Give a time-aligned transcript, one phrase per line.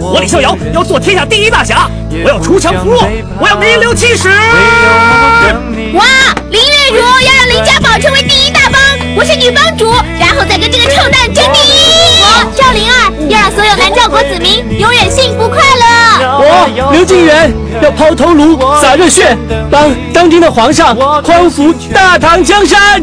[0.00, 1.90] 我李逍遥要做天下第一大侠，
[2.24, 3.02] 我要锄强扶弱，
[3.40, 4.28] 我要名留青史。
[4.28, 6.04] 哇，
[6.50, 8.80] 林月如要让林家堡成为第一大帮，
[9.16, 11.72] 我是女帮主，然后再跟这个臭蛋争第一。
[12.20, 16.38] 我赵灵儿要让所有南诏国子民永远幸福快乐。
[16.40, 17.52] 我刘敬元
[17.82, 19.36] 要抛头颅洒热血，
[19.70, 23.02] 帮当今的皇上匡扶大唐江山。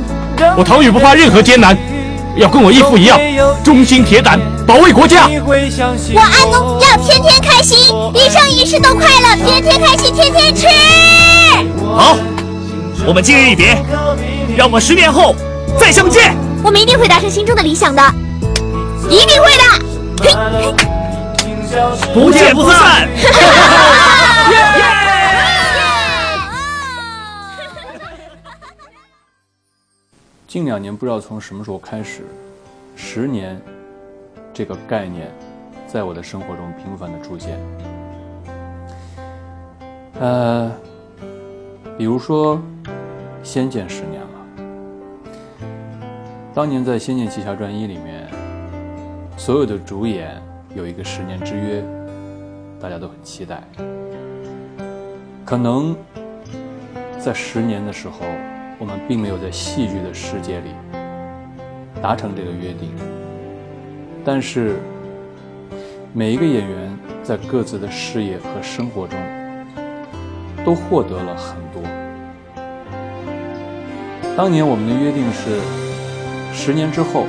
[0.57, 1.77] 我唐宇不怕任何艰难，
[2.37, 3.17] 要跟我义父一样，
[3.63, 5.25] 忠心铁胆，保卫国家。
[5.27, 7.77] 我阿奴要天天开心，
[8.13, 10.67] 一生一世都快乐，天天开心，天天吃。
[11.95, 12.17] 好，
[13.07, 13.77] 我们今日一别，
[14.57, 15.33] 让我们十年后
[15.79, 16.35] 再相见。
[16.61, 18.03] 我们一定会达成心中的理想的，
[19.09, 19.63] 一定会的。
[20.21, 20.29] 嘿，
[20.61, 20.73] 嘿。
[22.13, 23.07] 不见不散。
[30.55, 32.23] 近两年不知道从什么时候开始，
[32.95, 33.61] 十年
[34.53, 35.29] 这个概念
[35.85, 37.59] 在我的生活中频繁的出现。
[40.17, 40.71] 呃，
[41.97, 42.55] 比如说
[43.43, 44.29] 《仙剑》十年了，
[46.53, 48.25] 当年在《仙剑奇侠传一》里面，
[49.35, 50.41] 所有的主演
[50.73, 51.83] 有一个十年之约，
[52.79, 53.61] 大家都很期待。
[55.43, 55.93] 可能
[57.19, 58.19] 在十年的时候。
[58.85, 60.69] 我们并没有在戏剧的世界里
[62.03, 62.91] 达成这个约定，
[64.23, 64.75] 但是
[66.13, 69.17] 每一个演员在各自的事业和生活中
[70.63, 71.81] 都获得了很多。
[74.37, 75.59] 当年我们的约定是，
[76.53, 77.25] 十年之后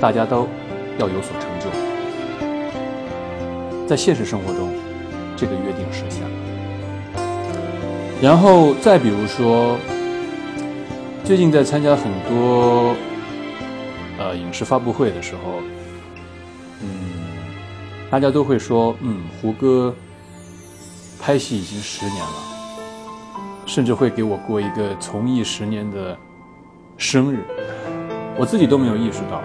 [0.00, 0.46] 大家都
[0.98, 1.68] 要有所成就，
[3.88, 4.68] 在现实生活中，
[5.36, 6.30] 这个约定实现了。
[8.22, 9.76] 然后再比如说。
[11.26, 12.94] 最近在参加很多
[14.16, 15.60] 呃影视发布会的时候，
[16.80, 16.88] 嗯，
[18.08, 19.92] 大家都会说，嗯，胡歌
[21.20, 22.32] 拍戏已经十年了，
[23.66, 26.16] 甚至会给我过一个从艺十年的
[26.96, 27.40] 生日，
[28.38, 29.42] 我自己都没有意识到。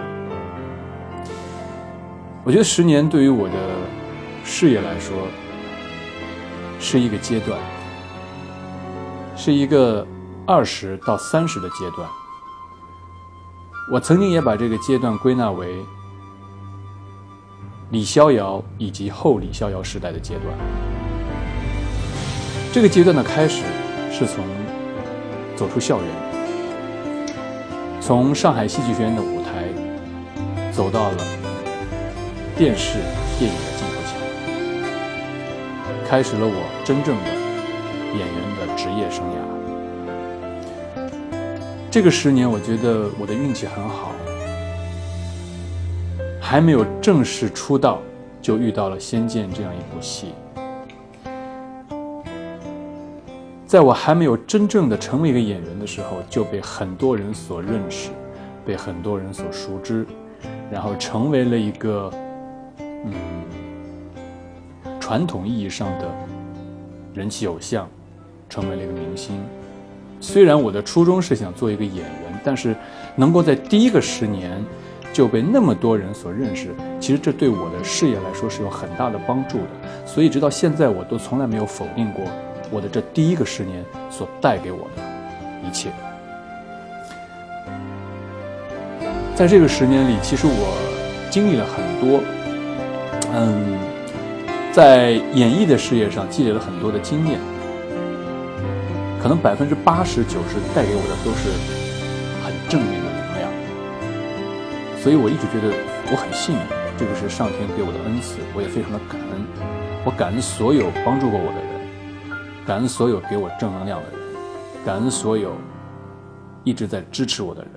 [2.44, 3.54] 我觉得十年对于我的
[4.44, 5.26] 事业来说
[6.78, 7.58] 是一个阶段，
[9.36, 10.06] 是一个。
[10.52, 12.06] 二十到三十的阶段，
[13.90, 15.82] 我曾经也把这个阶段归纳为
[17.88, 20.54] 李逍遥以及后李逍遥时代的阶段。
[22.70, 23.64] 这个阶段的开始
[24.10, 24.44] 是从
[25.56, 26.06] 走出校园，
[27.98, 29.64] 从上海戏剧学院的舞台
[30.70, 31.16] 走到了
[32.58, 32.98] 电视
[33.38, 34.20] 电影的镜头前，
[36.06, 37.30] 开始了我真正的
[38.18, 39.61] 演员的职业生涯。
[41.92, 44.12] 这个十年，我觉得我的运气很好，
[46.40, 48.00] 还没有正式出道，
[48.40, 50.32] 就遇到了《仙剑》这样一部戏。
[53.66, 58.08] 在我还没有真正的成为一个演员的时候，就被很多人所认识，
[58.64, 60.06] 被很多人所熟知，
[60.70, 62.10] 然后成为了一个，
[62.78, 63.12] 嗯，
[64.98, 66.10] 传统意义上的
[67.12, 67.86] 人气偶像，
[68.48, 69.38] 成为了一个明星。
[70.22, 72.76] 虽然我的初衷是想做一个演员，但是
[73.16, 74.64] 能够在第一个十年
[75.12, 76.68] 就被那么多人所认识，
[77.00, 79.66] 其实这对我的事业来说是有很大的帮助的。
[80.06, 82.24] 所以直到现在，我都从来没有否定过
[82.70, 85.02] 我的这第一个十年所带给我的
[85.68, 85.90] 一切。
[89.34, 92.20] 在这个十年里，其实我经历了很多，
[93.34, 93.76] 嗯，
[94.70, 97.40] 在演艺的事业上积累了很多的经验。
[99.22, 101.48] 可能百分之八十九十带给我的都是
[102.42, 103.48] 很正面的能量，
[105.00, 105.72] 所以我一直觉得
[106.10, 106.60] 我很幸运，
[106.98, 109.46] 这个是上天给我的恩赐，我也非常的感恩。
[110.04, 111.70] 我感恩所有帮助过我的人，
[112.66, 114.18] 感恩所有给我正能量的人，
[114.84, 115.52] 感恩所有
[116.64, 117.70] 一直在支持我的人。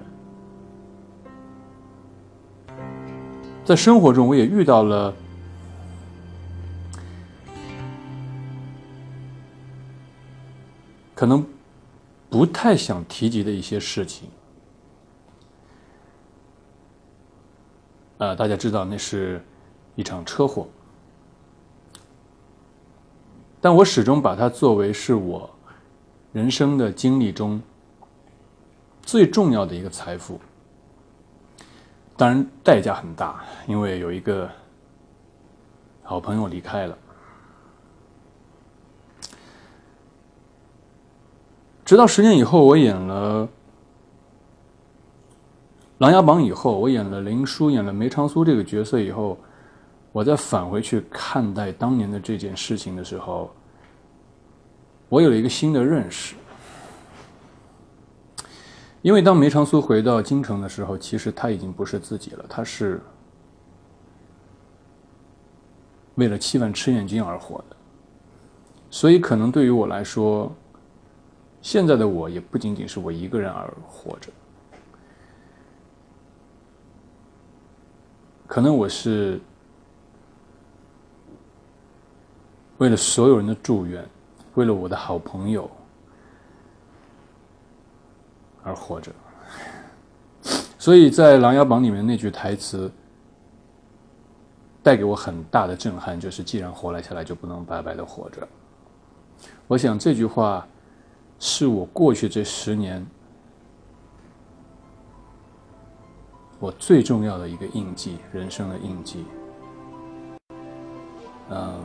[3.63, 5.13] 在生活中，我也遇到了。
[11.25, 11.43] 可能
[12.29, 14.29] 不太想提及的一些事情，
[18.19, 19.43] 呃，大家知道那是
[19.95, 20.67] 一场车祸，
[23.59, 25.49] 但我始终把它作为是我
[26.31, 27.59] 人生的经历中
[29.01, 30.39] 最重要的一个财富。
[32.15, 34.47] 当然，代价很大，因为有一个
[36.03, 36.95] 好朋友离开了。
[41.85, 43.45] 直到十年以后，我演了
[45.99, 49.37] 《琅琊榜》以后，我演了林殊，演了梅长苏这个角色以后，
[50.11, 53.53] 我再返回去看待当年的这件事情的时候，
[55.09, 56.35] 我有了一个新的认识。
[59.03, 62.99] 因为当梅长苏回到京城的时候，其实他已经不是自己了，他是
[66.15, 67.75] 为了七万赤焰军而活的。
[68.89, 70.51] 所以，可能对于我来说，
[71.65, 74.31] 现在的我也不仅仅是我一个人而活着。
[78.45, 79.41] 可能我是
[82.77, 84.07] 为了所有人的祝愿，
[84.53, 85.67] 为了我的好朋友。
[88.63, 89.11] 而活着，
[90.77, 92.91] 所以在《琅琊榜》里面那句台词
[94.83, 98.47] 带给我很大的震撼，就是“既然活了下来，就不能白白的活着”。
[99.65, 100.67] 我想这句话
[101.47, 103.05] 是我过去这十年
[106.59, 109.23] 我最重要的一个印记，人生的印记。
[111.51, 111.79] 嗯，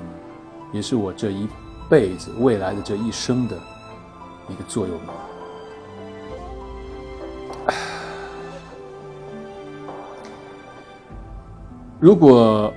[0.73, 1.47] 也是我这一
[1.91, 3.61] 辈子、未来的这一生的
[4.49, 5.11] 一个座右铭。
[12.01, 12.73] 如果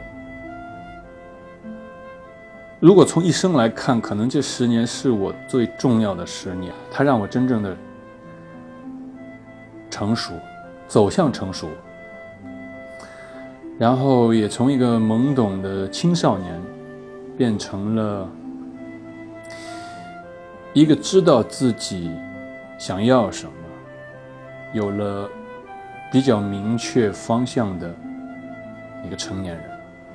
[2.84, 7.74] 如果从一生来看，可能这十年是我最重要的十年，它让我真正的
[9.90, 10.34] 成熟，
[10.86, 11.70] 走向成熟，
[13.80, 16.62] 然后也从一个懵懂的青少年，
[17.38, 18.30] 变成了
[20.74, 22.12] 一个知道自己
[22.78, 23.54] 想要什么，
[24.74, 25.30] 有了
[26.12, 27.90] 比较明确方向的。
[29.06, 29.73] 一个成年人，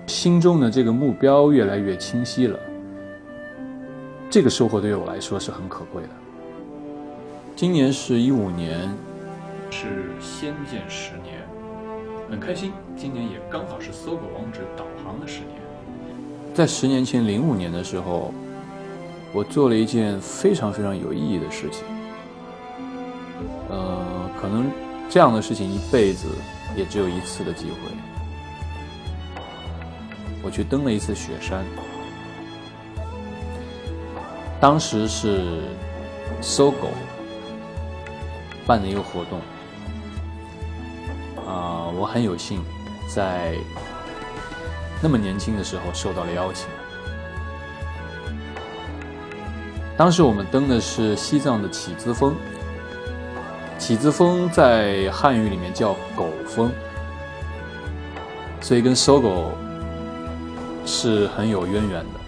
[0.08, 2.58] 心中的这个目标越来越清晰了。
[4.31, 6.08] 这个收获对于我来说是很可贵的。
[7.55, 8.88] 今年是一五年，
[9.70, 9.87] 是
[10.20, 11.46] 仙剑十年，
[12.31, 12.72] 很开心。
[12.96, 15.60] 今年也刚好是搜狗网址导航的十年。
[16.54, 18.32] 在十年前零五年的时候，
[19.32, 21.84] 我做了一件非常非常有意义的事情。
[23.69, 24.70] 呃，可能
[25.08, 26.28] 这样的事情一辈子
[26.76, 28.07] 也只有一次的机会。
[30.49, 31.62] 我去登了一次雪山，
[34.59, 35.61] 当时是
[36.41, 36.89] 搜狗
[38.67, 39.41] 办的一个活动，
[41.47, 42.65] 啊，我很有幸
[43.15, 43.56] 在
[45.03, 46.67] 那么年轻的时候受到了邀请。
[49.99, 52.35] 当时我们登的是西藏的起子峰，
[53.79, 56.73] 起子峰在汉语里面叫狗峰，
[58.62, 59.53] 所以跟搜狗。
[60.88, 62.20] 是很有渊源的。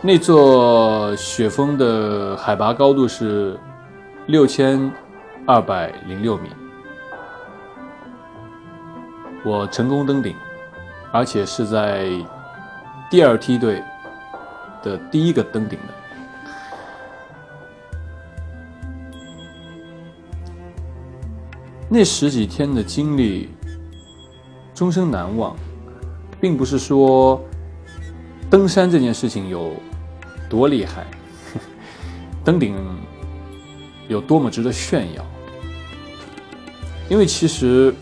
[0.00, 3.58] 那座雪峰的海拔高度是
[4.26, 4.90] 六千
[5.46, 6.48] 二百零六米，
[9.44, 10.34] 我成功登顶，
[11.12, 12.08] 而且是在
[13.10, 13.82] 第二梯队
[14.82, 15.94] 的第一个登顶的。
[21.86, 23.50] 那十几天的经历。
[24.74, 25.54] 终生难忘，
[26.40, 27.40] 并不是说
[28.50, 29.72] 登山这件事情有
[30.50, 31.06] 多厉害，
[32.44, 32.74] 登顶
[34.08, 35.24] 有多么值得炫耀。
[37.08, 37.94] 因为其实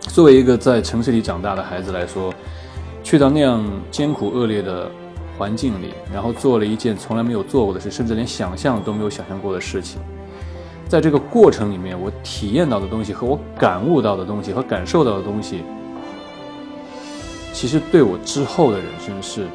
[0.00, 2.32] 作为一个在城市里长大的孩子来说，
[3.02, 4.90] 去到那样艰苦恶劣的
[5.36, 10.00] 环境里，然后做了一件从来没有做过的事，甚至连想象都没有想象过的事情。
[10.88, 15.62] 在这个过程里面，我体验到的东西和我感悟到的东西和感受到的东西，
[17.52, 19.46] 其实对我之后的人生是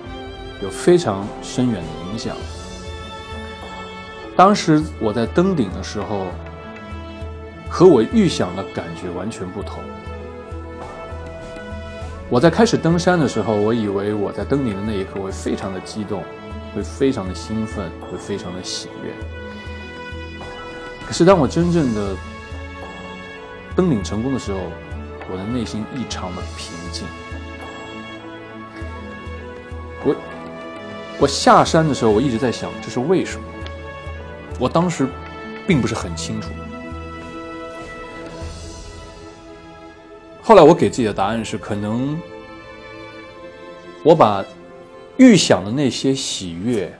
[0.62, 2.36] 有非常深远的影响。
[4.36, 6.28] 当时我在登顶的时候，
[7.68, 9.80] 和我预想的感觉完全不同。
[12.30, 16.24] 我在开始登山的时候，我以为我在登顶的那一刻会非常的激动，
[16.76, 19.12] 会非常的兴奋，会非常的喜悦。
[21.14, 22.16] 是当我真正的
[23.76, 24.58] 登顶成功的时候，
[25.32, 27.06] 我的内心异常的平静。
[30.04, 30.16] 我
[31.20, 33.46] 我下山的时候，我一直在想这是为什么。
[34.60, 35.08] 我当时
[35.68, 36.50] 并不是很清楚。
[40.42, 42.20] 后来我给自己的答案是：可能
[44.04, 44.44] 我把
[45.18, 46.92] 预想的那些喜悦、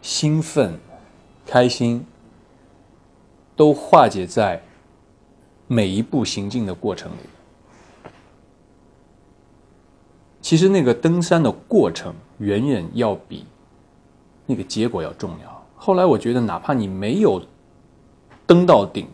[0.00, 0.78] 兴奋、
[1.44, 2.06] 开心。
[3.56, 4.62] 都化解在
[5.66, 7.16] 每一步行进的过程里。
[10.40, 13.44] 其实那个登山的过程远远要比
[14.46, 15.66] 那个结果要重要。
[15.74, 17.42] 后来我觉得，哪怕你没有
[18.46, 19.08] 登到顶，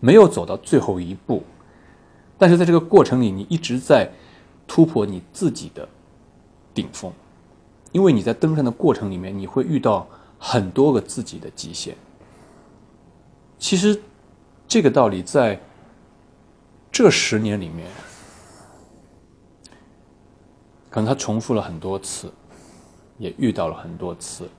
[0.00, 1.42] 没有走到最后一步，
[2.36, 4.10] 但是在这个过程里，你一直在
[4.66, 5.88] 突破你自己的
[6.74, 7.12] 顶峰，
[7.92, 10.06] 因为你在登山的过程里面，你会遇到
[10.38, 11.96] 很多个自己的极限。
[13.62, 14.02] 其实，
[14.66, 15.58] 这个道理在
[16.90, 17.88] 这十年里面，
[20.90, 22.30] 可能他重复了很多次，
[23.18, 24.50] 也遇到了很多次，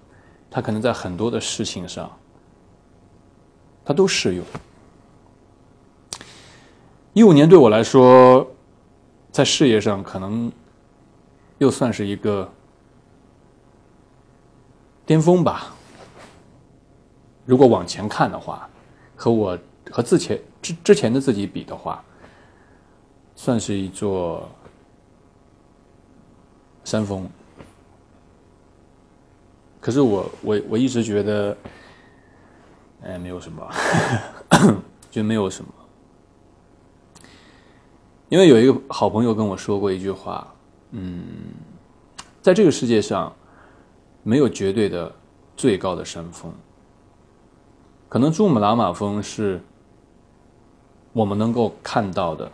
[0.49, 2.09] 他可能在很多的事情上，
[3.83, 4.45] 他都适用。
[7.11, 8.47] 一五年对我来说，
[9.33, 10.49] 在事业上可能
[11.57, 12.49] 又算是一个
[15.05, 15.75] 巅峰吧。
[17.45, 18.69] 如果往前看的话，
[19.23, 19.57] 和我
[19.89, 22.03] 和之前之之前的自己比的话，
[23.35, 24.49] 算是一座
[26.83, 27.25] 山峰。
[29.79, 31.57] 可是我我我一直觉得，
[33.01, 33.65] 哎，没有什么，
[35.09, 35.73] 就没有什么。
[38.27, 40.53] 因为有一个好朋友跟我说过一句话，
[40.91, 41.23] 嗯，
[42.41, 43.33] 在这个世界上，
[44.21, 45.09] 没有绝对的
[45.55, 46.53] 最高的山峰。
[48.13, 49.59] 可能珠穆朗玛峰是
[51.13, 52.51] 我们能够看到的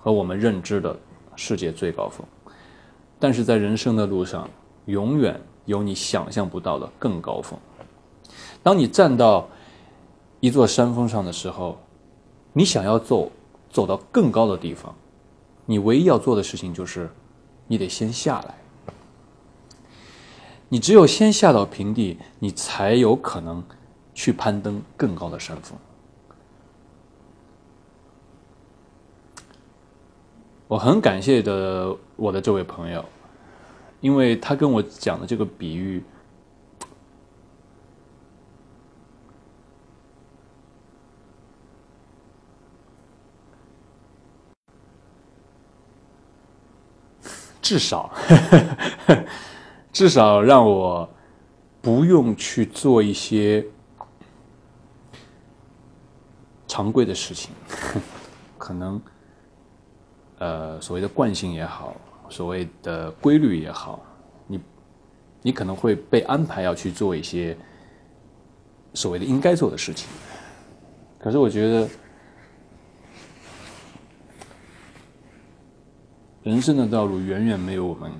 [0.00, 0.98] 和我们认知的
[1.36, 2.26] 世界最高峰，
[3.18, 4.48] 但是在人生的路上，
[4.86, 7.60] 永远有你想象不到的更高峰。
[8.62, 9.46] 当你站到
[10.40, 11.78] 一座山峰上的时候，
[12.54, 13.30] 你想要走。
[13.68, 14.94] 走到更高的地方，
[15.66, 17.10] 你唯一要做的事情就是，
[17.66, 18.54] 你得先下来。
[20.70, 23.62] 你只有先下到平地，你才有可能
[24.16, 25.78] 去攀登更高的山峰。
[30.66, 33.04] 我很感谢的我的这位朋友，
[34.00, 36.02] 因为他跟我讲的这个比喻。
[47.60, 48.10] 至少，
[49.92, 51.08] 至少让我
[51.82, 53.66] 不用去做一些
[56.76, 57.54] 常规的事情，
[58.58, 59.00] 可能，
[60.38, 61.96] 呃，所谓的惯性也好，
[62.28, 64.04] 所谓的规律也好，
[64.46, 64.60] 你，
[65.40, 67.56] 你可能会被安排要去做一些
[68.92, 70.06] 所谓的应该做的事情，
[71.18, 71.88] 可是我觉得。
[76.42, 78.12] 人生的道路远远没有我们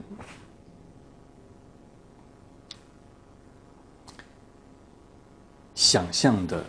[5.76, 6.64] 想象的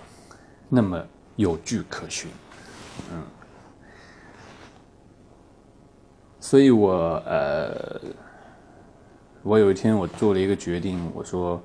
[0.70, 1.04] 那么
[1.38, 2.30] 有据可循，
[3.10, 3.24] 嗯，
[6.42, 6.92] 所以我
[7.26, 8.02] 呃，
[9.44, 11.64] 我有一天我做了一个决定，我说，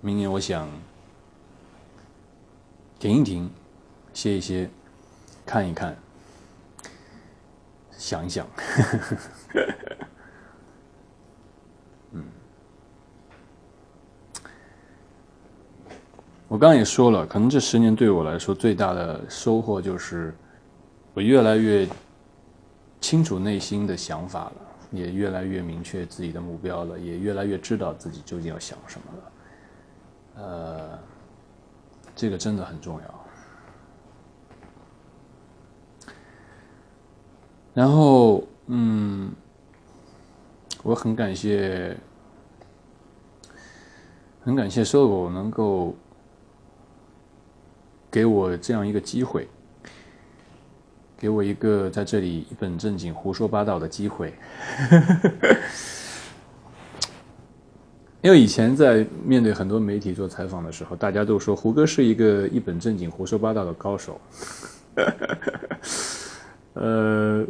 [0.00, 0.68] 明年我想
[3.00, 3.50] 停一停，
[4.14, 4.70] 歇一歇。
[5.46, 5.96] 看一看，
[7.90, 10.08] 想一想，呵呵呵
[16.50, 20.34] 我刚刚也说了，可能这十年对我来说最大的收获就是，
[21.14, 21.86] 我越来越
[23.00, 24.52] 清楚内心的想法了，
[24.90, 30.42] 也越来越明确自己的目标了，也越来越知道自己究竟要想什么了。
[30.42, 30.98] 呃，
[32.16, 33.14] 这个真的很重要。
[37.72, 39.30] 然后，嗯，
[40.82, 41.96] 我很感谢，
[44.42, 45.94] 很感谢搜狗能够
[48.10, 49.46] 给我这样一个机会，
[51.16, 54.34] 给我一个在这里一本正经胡说八道的机会。
[58.22, 64.20] 因为以前在面对很多媒体做采访的时候，大家都说胡歌是一个一本正经胡说八道的高手。
[66.74, 67.46] 呃，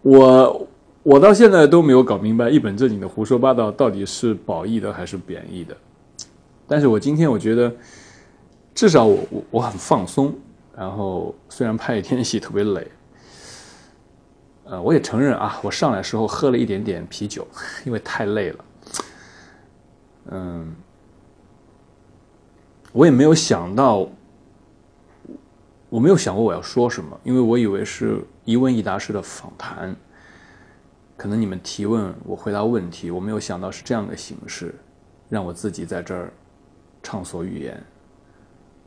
[0.00, 0.68] 我
[1.02, 5.76] 我到现在都没有搞明白一本正经的胡说八道到底是褒义的还是贬义的。
[6.66, 7.70] 但是我今天我觉得，
[8.74, 10.34] 至少我我我很放松。
[10.76, 12.90] 然后虽然拍一天戏特别累，
[14.64, 17.46] 呃，我也承认啊，我上来时候喝了一点点啤酒，
[17.84, 18.64] 因为太累了。
[20.32, 20.74] 嗯，
[22.92, 24.08] 我也没有想到。
[25.90, 29.94] 我没有想过我要说什么，因为我以为是一问一答式的访谈，
[31.16, 33.12] 可能你们提问，我回答问题。
[33.12, 34.74] 我没有想到是这样的形式，
[35.28, 36.32] 让我自己在这儿
[37.00, 37.80] 畅所欲言。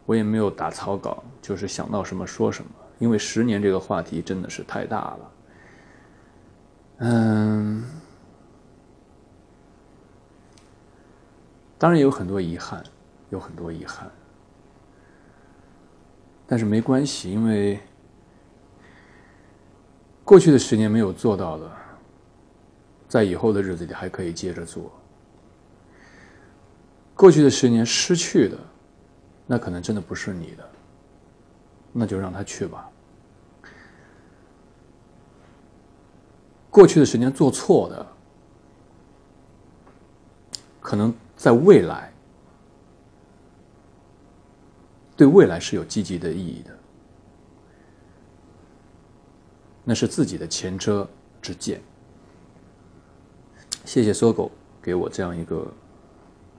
[0.08, 2.72] 我也没有打草稿，就是想到什么说什么。
[2.98, 5.32] 因为十年这个话题真的是太大了。
[7.00, 7.84] 嗯，
[11.78, 12.84] 当然有很多遗憾，
[13.30, 14.10] 有很多遗憾。
[16.48, 17.78] 但是没关系，因为
[20.24, 21.70] 过去的十年没有做到的，
[23.10, 24.90] 在以后的日子里还可以接着做。
[27.14, 28.58] 过去的十年失去的，
[29.48, 30.70] 那可能真的不是你的，
[31.92, 32.88] 那就让他去吧。
[36.70, 38.06] 过去的时间做错的，
[40.82, 42.14] 可能在未来。
[45.16, 46.78] 对未来是有积极的意义的，
[49.84, 51.10] 那是自己的前车
[51.42, 51.82] 之鉴。
[53.84, 55.66] 谢谢搜狗给我这样一个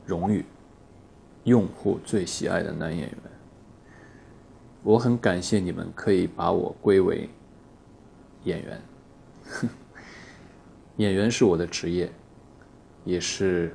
[0.05, 0.45] 荣誉，
[1.49, 3.19] 用户最喜爱的男演员。
[4.85, 7.29] 我很感谢你们可以把我归为
[8.45, 8.81] 演员，
[10.99, 12.13] 演员是我的职业，
[13.05, 13.75] 也是。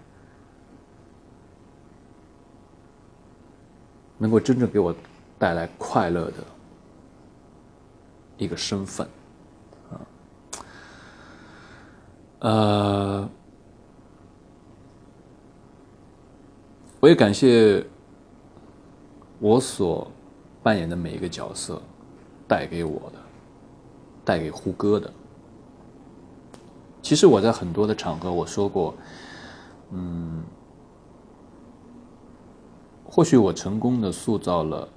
[4.15, 4.95] 能够真正给我
[5.37, 6.35] 带来快乐的
[8.37, 9.05] 一个身份，
[9.91, 9.99] 啊，
[12.39, 13.29] 呃，
[17.03, 17.85] 我也感谢
[19.37, 20.09] 我所
[20.63, 21.81] 扮演的每一个角色
[22.47, 23.19] 带给我的，
[24.23, 25.11] 带给胡歌的。
[27.01, 28.95] 其实我在很多的场合我说过，
[29.91, 30.41] 嗯。
[33.03, 34.87] 或许我成功的塑造了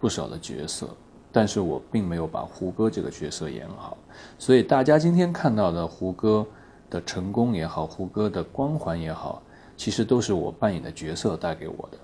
[0.00, 0.88] 不少的角色，
[1.30, 3.94] 但是我并没有把胡歌这个角色演好，
[4.38, 6.46] 所以大家今天看到的胡歌
[6.88, 9.42] 的成功也好，胡歌的光环也好，
[9.82, 11.98] 其实都是我扮演的角色带给我的。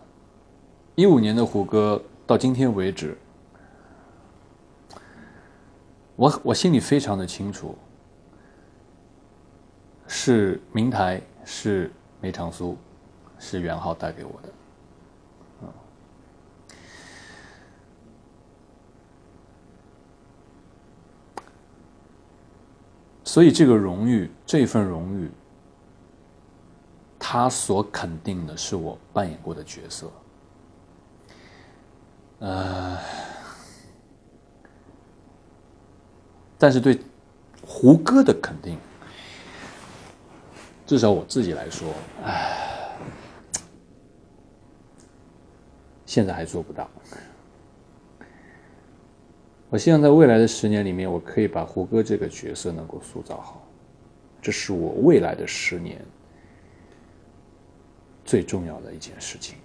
[0.96, 3.16] 一五年的胡歌到今天为止，
[6.16, 7.78] 我我心里非常的清楚，
[10.08, 11.88] 是明台，是
[12.20, 12.76] 梅长苏，
[13.38, 14.48] 是袁浩带给我的。
[23.22, 25.30] 所以，这个荣誉，这份荣誉，
[27.30, 30.10] 他所肯定的是我扮演过的角色。
[32.38, 32.98] 呃，
[36.56, 36.98] 但是对
[37.60, 38.78] 胡歌的肯定，
[40.86, 41.92] 至少我自己来说，
[42.24, 42.96] 唉，
[46.06, 46.88] 现在还做不到。
[49.68, 53.68] 我希望在未来的十年里面，我可以把胡歌这个角色能够塑造好，
[54.40, 56.02] 这是我未来的十年
[58.28, 59.56] 最重要的一件事情。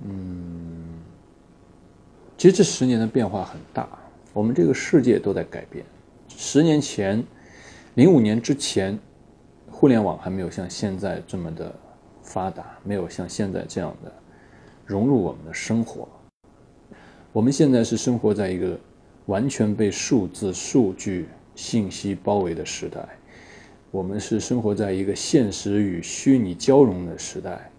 [0.00, 1.00] 嗯，
[2.36, 3.88] 其实这十年的变化很大，
[4.34, 5.82] 我们这个世界都在改变。
[6.28, 7.24] 十年前，
[7.94, 8.98] 零五年之前，
[9.70, 11.74] 互联网还没有像现在这么的
[12.22, 14.12] 发达，没有像现在这样的
[14.84, 16.06] 融入我们的生活。
[17.32, 18.78] 我们现在是生活在一个
[19.24, 23.08] 完全被数字、数据、信息包围的时代，
[23.92, 27.70] 我们是生活在一个现实与虚拟交融的时代。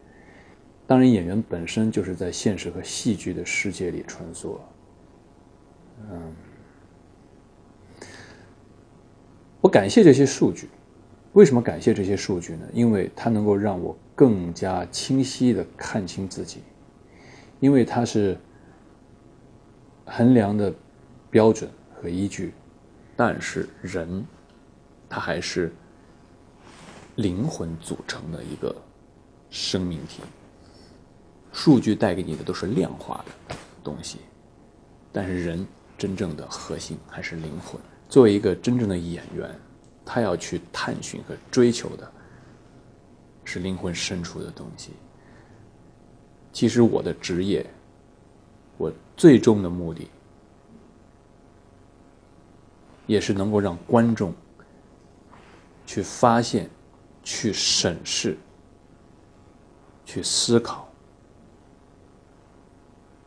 [0.87, 4.57] 当然，演员本身就是在现实和戏剧的世界里穿梭。
[6.09, 6.33] 嗯，
[9.59, 10.69] 我感谢这些数据。
[11.33, 12.67] 为什么感谢这些数据呢？
[12.71, 16.61] 因为它能够让我更加清晰的看清自己，
[17.59, 18.37] 因为它是。
[20.05, 20.71] 衡量的
[21.31, 22.51] 标准和依据，
[23.15, 24.23] 但是人，
[25.07, 25.71] 他还是
[27.15, 28.75] 灵魂组成的一个
[29.49, 30.21] 生命体。
[31.51, 34.19] 数据带给你的都是量化的东西，
[35.11, 35.65] 但是人
[35.97, 37.79] 真正的核心还是灵魂。
[38.09, 39.53] 作为一个真正的演员，
[40.03, 42.11] 他要去探寻和追求的
[43.43, 44.91] 是灵魂深处的东西。
[46.51, 47.65] 其实我的职业。
[48.75, 50.09] 我最终的目的，
[53.05, 54.33] 也是能够让观众
[55.85, 56.67] 去发现、
[57.23, 58.37] 去审视、
[60.05, 60.87] 去思考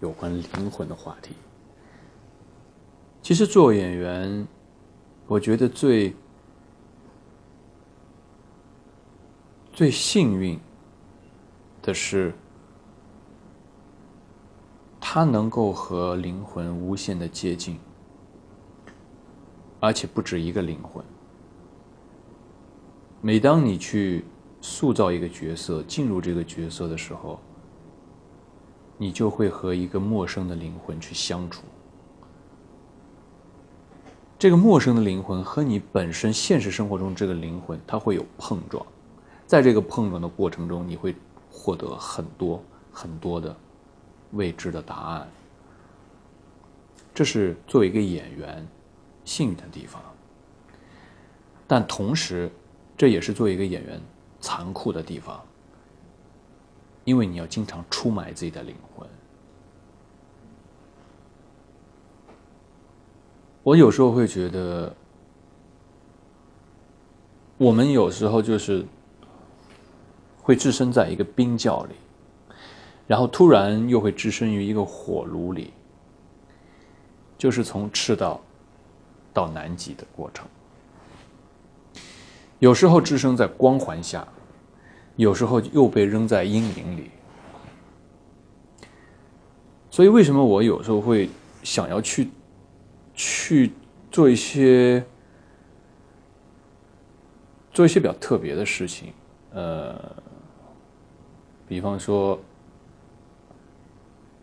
[0.00, 1.34] 有关灵魂的话题。
[3.22, 4.46] 其实做演员，
[5.26, 6.14] 我觉得最
[9.72, 10.60] 最幸运
[11.82, 12.32] 的是。
[15.08, 17.78] 他能够和灵魂无限的接近，
[19.80, 21.02] 而且不止一个灵魂。
[23.26, 24.24] 每当你去
[24.60, 27.40] 塑造一个角色、进入这个角色的时候，
[28.96, 31.64] 你就会和一个陌生的灵魂去相处。
[34.38, 38.86] 这个陌生的灵魂和你本身现实生活中这个灵魂，它会有碰撞，
[39.44, 41.12] 在这个碰撞的过程中，你会
[41.50, 42.62] 获得很多。
[42.92, 43.54] 很多的
[44.30, 45.28] 未知的答案。
[47.12, 48.64] 这是作为一个演员
[49.24, 50.00] 幸运的地方，
[51.66, 52.48] 但同时，
[52.96, 54.00] 这也是做一个演员
[54.40, 55.44] 残酷的地方，
[57.04, 59.06] 因为你要经常出卖自己的灵魂。
[63.62, 64.94] 我有时候会觉得，
[67.58, 68.86] 我们有时候就是
[70.40, 71.94] 会置身在一个冰窖里，
[73.06, 75.72] 然后突然又会置身于一个火炉里，
[77.36, 78.40] 就是从赤道
[79.34, 80.46] 到南极的过程。
[82.58, 84.26] 有时候置身在光环下，
[85.16, 87.10] 有时候又被扔在阴影里。
[89.90, 91.28] 所以，为什么我有时候会
[91.62, 92.28] 想要去？
[93.18, 93.72] 去
[94.10, 95.02] 做一些
[97.72, 99.10] 做一些比较特别的事情，
[99.52, 99.98] 呃，
[101.66, 102.38] 比方说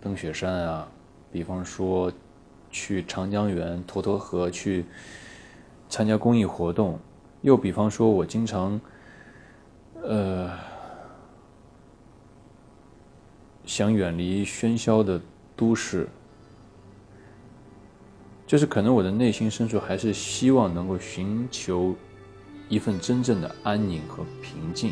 [0.01, 0.87] 登雪山啊，
[1.31, 2.11] 比方说
[2.71, 4.85] 去长江源、沱沱河去
[5.87, 6.99] 参加公益活动，
[7.43, 8.81] 又比方说我经常
[10.01, 10.49] 呃
[13.65, 15.21] 想远离喧嚣的
[15.55, 16.09] 都市。
[18.45, 21.95] 就是可能我的内心深处还是希望能够寻求
[22.69, 24.91] 一份真正的安宁和平静，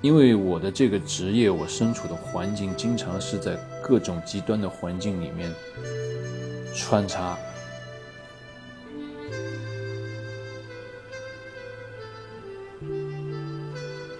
[0.00, 5.52] 因为我的这个职业，我身处的环境经常是在各种极端的环境里面
[6.74, 7.38] 穿插，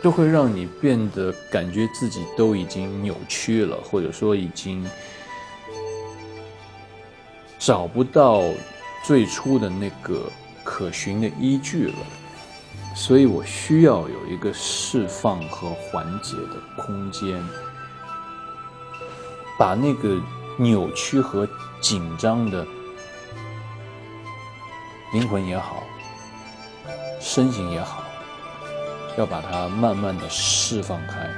[0.03, 4.85] 都会让你变得感觉自己都已经扭曲了，或者说已经。
[7.65, 8.43] 找不到
[9.05, 10.29] 最初的那个
[10.65, 11.95] 可循的依据了，
[12.97, 17.41] 所以我需要有一个释放和缓解的空间，
[19.57, 20.21] 把那个
[20.57, 21.49] 扭曲和
[21.81, 22.67] 紧张的
[25.13, 25.85] 灵魂也好，
[27.21, 28.02] 身形也好，
[29.17, 31.29] 要把它慢慢的释放开，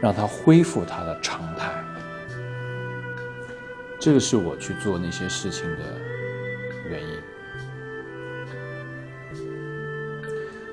[0.00, 1.70] 让它恢复它的常态。
[3.98, 5.84] 这个是我去做那些事情的
[6.88, 7.20] 原因。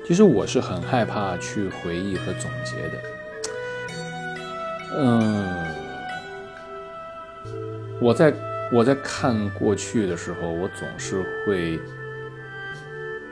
[0.06, 3.02] 其实我是很害怕去回忆和总结的。
[4.96, 5.46] 嗯，
[8.00, 8.32] 我在
[8.72, 11.78] 我在看过去的时候，我总是会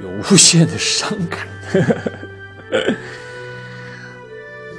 [0.00, 1.46] 有无限的伤感，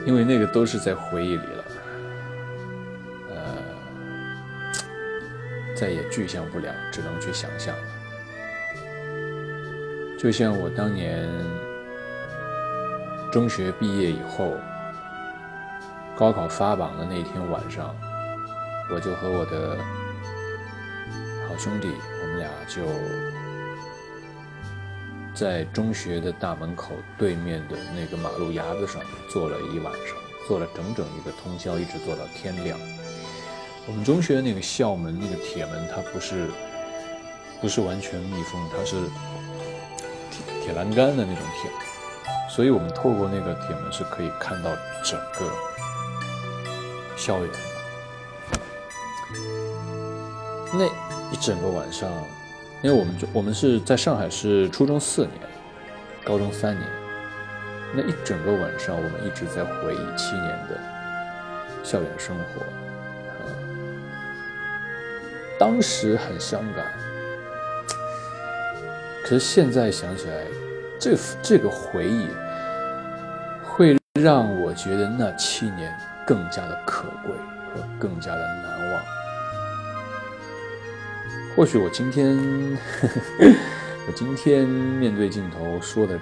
[0.05, 1.63] 因为那个都是在回忆里了。
[3.29, 3.35] 呃
[5.75, 7.83] 再也具象不了，只能去想象了。
[10.17, 11.29] 就像我当年
[13.31, 14.55] 中学毕业以后，
[16.15, 17.95] 高考发榜的那天晚上，
[18.91, 19.77] 我就和我的
[21.47, 22.81] 好兄弟，我们俩就
[25.37, 30.15] 在中学的大门口对面的那个马路牙子上坐了一晚上，
[30.47, 32.75] 坐了整整一个通宵，一直坐到天亮。
[33.85, 36.49] 我们中学那个校门那个铁门，它不是
[37.61, 38.95] 不是完全密封，它是
[40.31, 41.79] 铁铁栏杆的那种铁门，
[42.49, 44.71] 所以我们透过那个铁门是可以看到
[45.03, 45.53] 整个
[47.15, 47.49] 校园。
[50.73, 50.85] 那
[51.31, 52.09] 一整个晚上，
[52.87, 55.33] 因为我们就我们是在上海是初中四年，
[56.23, 56.87] 高中三年，
[57.93, 60.79] 那一整个晚上我们一直在回忆七年的
[61.83, 62.63] 校园生活。
[65.59, 66.85] 当时很伤感，
[69.25, 70.45] 可是现在想起来，
[70.97, 72.29] 这这个回忆
[73.65, 75.93] 会让我觉得那七年
[76.25, 77.35] 更加的可贵
[77.75, 79.16] 和更加的难忘。
[81.57, 82.37] 或许我今天，
[84.07, 86.17] 我今天面对镜头说的，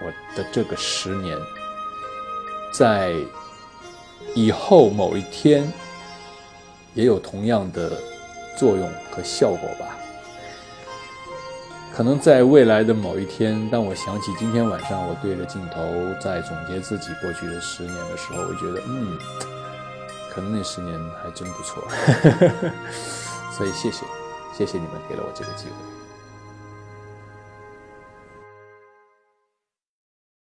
[0.00, 1.38] 我的这个十年，
[2.72, 3.14] 在
[4.34, 5.72] 以后某一天。
[6.96, 7.90] 也有同样的
[8.56, 9.96] 作用和效果吧。
[11.92, 15.82] 可能在未来的某一天，当我想起今天晚上我对着镜头
[16.20, 19.18] 在总结自己过去的十年的时候，我觉得，嗯，
[20.32, 21.82] 可能那十年还真不错。
[23.56, 24.04] 所以谢谢，
[24.52, 25.93] 谢谢你们给了我这个机会。